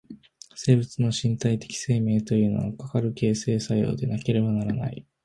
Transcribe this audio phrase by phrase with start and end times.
[0.55, 5.05] 生物の身体的生命というのは、かかる形成作用でなければならない。